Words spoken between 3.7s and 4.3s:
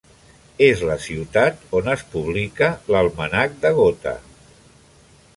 Gotha.